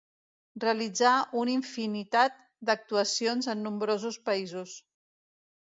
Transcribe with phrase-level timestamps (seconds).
[0.61, 4.77] Realitzà una infinitat d'actuacions en nombrosos països.